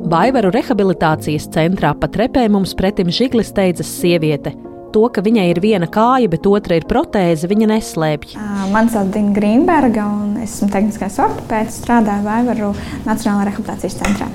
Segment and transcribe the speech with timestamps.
[0.00, 4.54] Vaivaru rehabilitācijas centrā pa trepē mums pretim žiglis steidzas sieviete.
[4.94, 8.32] To, ka viņai ir viena kāja, bet otra ir protēze, viņa neslēpj.
[8.72, 12.70] Mani sauc Dina Grīnberga, un esmu tehniskais ortopēds, strādāju Vaivaru
[13.04, 14.30] Nacionālajā rehabilitācijas centrā.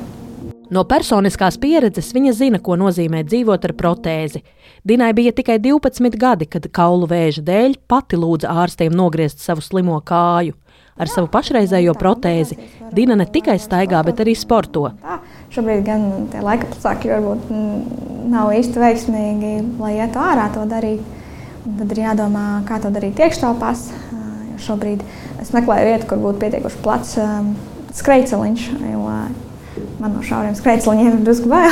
[0.74, 4.42] No personiskās pieredzes viņa zina, ko nozīmē dzīvot ar protēzi.
[4.86, 9.98] Dinai bija tikai 12 gadi, kad kaulu vēža dēļ pati lūdza ārstiem nogriezt savu slimo
[10.06, 10.54] kāju.
[10.96, 12.56] Ar savu pašreizējo protēzi
[12.96, 14.88] Dina ne tikai staigā, bet arī sporto.
[15.54, 17.52] Šobrīd gan tie laika apstākļi varbūt
[18.32, 21.04] nav īsti veiksmīgi, lai ietu ārā to darīt.
[21.66, 23.88] Tad ir jādomā, kā to darīt iekštelpās.
[24.66, 25.02] Šobrīd
[25.42, 27.54] es meklēju vietu, kur būtu pietiekuši plats um,
[27.96, 28.68] skrejceliņš.
[30.00, 31.72] Man no šauriem skrejceliņiem ir drusku bail.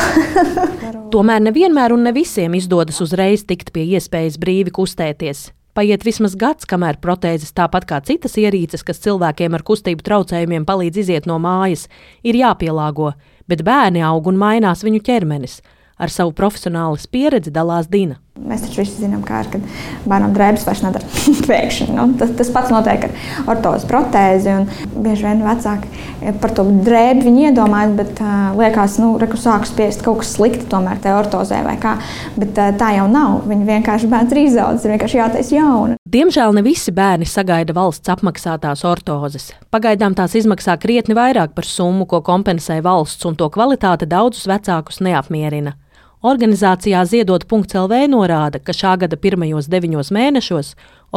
[1.13, 5.51] Tomēr nevienmēr un ne visiem izdodas uzreiz tikt pie iespējas brīvi kustēties.
[5.73, 10.99] Paiet vismaz gads, kamēr protēzes, tāpat kā citas ierīces, kas cilvēkiem ar kustību traucējumiem palīdz
[11.01, 11.87] iziet no mājas,
[12.21, 13.15] ir jāpielāgo,
[13.47, 15.61] bet bērni aug un mainās viņu ķermenis.
[15.97, 18.22] Ar savu profesionālas pieredzi dalās Dina.
[18.33, 19.65] Mēs taču visi zinām, kā ir, kad
[20.09, 21.05] bērnam drēbes vairs nedara.
[21.51, 23.11] Pēkšņi, nu, tas, tas pats notiek ar
[23.53, 24.55] ortozes protēzi.
[24.89, 30.23] Bieži vien vecāki par to drēbi iedomājas, bet uh, liekas, ka nu, sāk spiest kaut
[30.23, 31.93] kas slikti tomēr tajā ortozē vai kā.
[32.33, 33.43] Bet uh, tā jau nav.
[33.51, 35.99] Viņi vienkārši bērns ir izaudzis, ir vienkārši jātaisa jauna.
[36.17, 39.51] Diemžēl ne visi bērni sagaida valsts apmaksātās ortozes.
[39.69, 45.03] Pagaidām tās izmaksā krietni vairāk par summu, ko kompensē valsts, un to kvalitāte daudzus vecākus
[45.05, 45.77] neapmierina.
[46.23, 50.69] Organizācijā Ziedot.CLV norāda, ka šā gada pirmajos deviņos mēnešos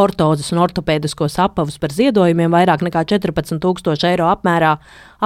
[0.03, 4.73] ortozes un ortopēdiskos apavus par ziedojumiem vairāk nekā 14,000 eiro apmērā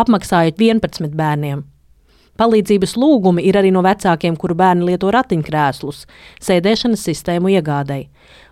[0.03, 1.65] apmaksājot 11 bērniem.
[2.37, 6.05] Palīdzības lūgumi ir arī no vecākiem, kuru bērni lieto ratiņkrēslus,
[6.45, 8.11] sēdēšanas sistēmu iegādēji.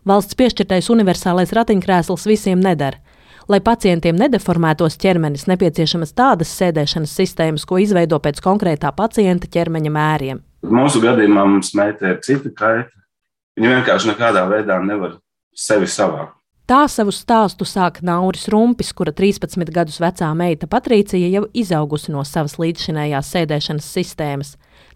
[0.08, 3.04] Valsts piešķirtais universālais ratiņkrēsls visiem nedara.
[3.52, 10.47] Lai pacientiem nedeformētos ķermenis, nepieciešamas tādas sēdēšanas sistēmas, ko izveido pēc konkrētā pacienta ķermeņa mēriem.
[10.66, 12.90] Mūsu gadījumā mums meita ir cita kaita.
[13.58, 15.18] Viņa vienkārši nekādā veidā nevar
[15.54, 16.34] sevi savākt.
[16.68, 22.20] Tā savu stāstu sāk Nauris Rumpis, kura 13 gadus vecā meita Patricija jau izaugusi no
[22.28, 24.50] savas līdzšinējās sēdēšanas sistēmas.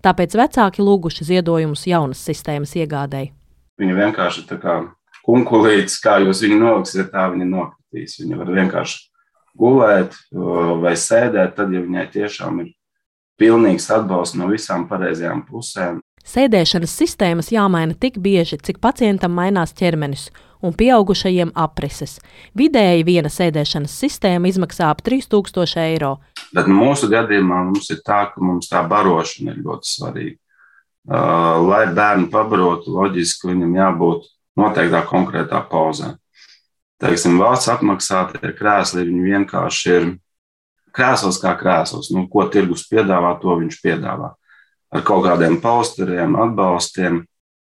[0.05, 3.33] Tāpēc vecāki lūguši ziedojumus jaunas sistēmas iegādēji.
[3.81, 4.77] Viņa vienkārši tā kā
[5.25, 8.19] kunkulīts, kā jūs viņu noliksiet, tā viņa nokritīs.
[8.21, 9.01] Viņa var vienkārši
[9.59, 10.19] gulēt
[10.85, 12.73] vai sēdēt, tad, ja viņai tiešām ir
[13.41, 16.01] pilnīgs atbalsts no visām pareizajām pusēm.
[16.23, 20.29] Sēdēšanas sistēmas jāmaina tik bieži, cik pacientam mainās ķermenis
[20.63, 22.21] un pieaugušajiem aprises.
[22.59, 26.13] Vidēji viena sēdēšanas sistēma izmaksā ap 3000 eiro.
[26.55, 30.39] Bet mūsu gadījumā mums ir tā, ka mums tā barošana ir ļoti svarīga.
[31.03, 34.29] Uh, lai bērnu pabarotu, loģiski viņam jābūt
[34.63, 36.13] noteiktā konkrētā pozā.
[37.03, 40.05] Teiksim, valsts apmaksātie krēsli vienkārši ir
[40.95, 42.11] krēsls kā krēsls.
[42.15, 44.33] Nu, ko tirgus piedāvā, to viņš piedāvā.
[44.93, 47.23] Ar kaut kādiem pausteriem, atbalstiem.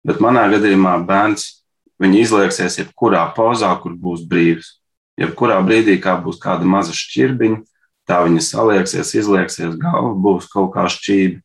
[0.04, 1.64] Bet manā gadījumā bērns
[2.02, 4.74] izlieksies jebkurā pozā, kur būs brīvs.
[5.20, 7.62] Jebkurā brīdī, kā būs kāda maza šķirbiņa,
[8.08, 11.40] tā viņa salieksies, izlieksies, galva būs kaut kā šķība.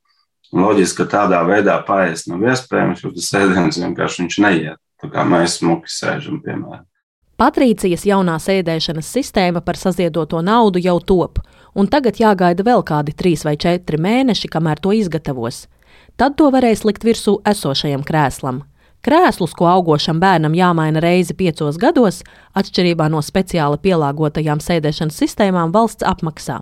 [0.50, 4.82] Loģiski, ka tādā veidā paiest nav iespējams, jo tas ēdiens vienkārši neiet.
[5.00, 6.88] Tā kā mēs smuki sēžam, piemēram.
[7.40, 11.40] Patrīcijas jaunā sēdēšanas sistēma par saziedoto naudu jau top,
[11.76, 15.68] un tagad jāgaida vēl kādi trīs vai četri mēneši, kamēr to izgatavos.
[16.20, 18.64] Tad to varēs likt virsū esošajam krēslam.
[19.00, 22.20] Krēslus, ko augošam bērnam jāmaina reizi piecos gados,
[22.60, 26.60] atšķirībā no speciāli pielāgotajām sēdēšanas sistēmām, valsts apmaksā.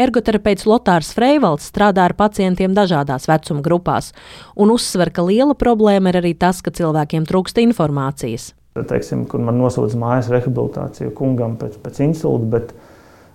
[0.00, 4.10] Ergoterapeits Lotārs Freivalds strādā ar pacientiem dažādās vecuma grupās
[4.56, 8.50] un uzsver, ka liela problēma ir arī tas, ka cilvēkiem trūkst informācijas.
[8.74, 12.74] Teiksim, kur man nosūdz mājas rehabilitāciju kungam pēc, pēc insulta, bet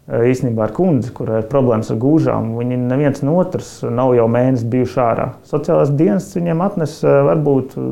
[0.05, 2.51] īstenībā ar kundzi, kurai ir problēmas ar gūžām.
[2.59, 5.27] Viņi neviens no otrs nav jau mēnesi bijuši ārā.
[5.49, 7.91] Sociālās dienas viņiem atnes eh, varbūt eh,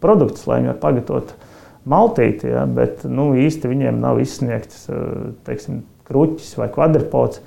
[0.00, 1.34] produktus, lai viņi varētu pagatavot
[1.90, 4.84] maltīti, ja, bet nu, īsti viņiem nav izsniegts
[5.46, 7.40] teiksim, kruķis vai kvadrpots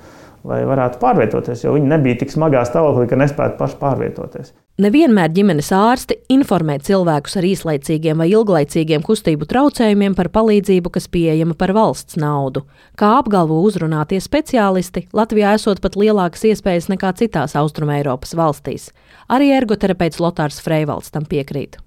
[0.44, 4.52] lai varētu pārvietoties, jo viņi nebija tik smagā stāvoklī, ka nespētu paši pārvietoties.
[4.84, 11.54] Nevienmēr ģimenes ārsti informē cilvēkus ar īslaicīgiem vai ilglaicīgiem kustību traucējumiem par palīdzību, kas pieejama
[11.56, 12.64] par valsts naudu.
[12.98, 18.90] Kā apgalvo uzrunātie speciālisti, Latvijā esot pat lielākas iespējas nekā citās Austrumēropas valstīs.
[19.30, 21.78] Arī ergoterapeits Lotārs Freivalds tam piekrīt.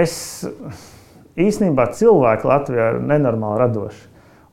[0.00, 0.14] Es
[1.38, 4.09] īstenībā cilvēku Latvijā ir nenormāli radoši.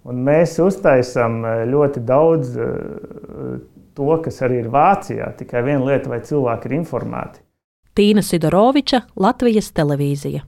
[0.07, 3.57] Un mēs uztaisām eh, ļoti daudz eh,
[3.98, 5.33] to, kas arī ir Vācijā.
[5.39, 7.44] Tikai viena lieta, vai cilvēki ir informēti.
[7.98, 10.44] Tīna Sidoroviča, Latvijas televīzija.